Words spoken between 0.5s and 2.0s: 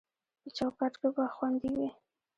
چوکاټ کې به خوندي وي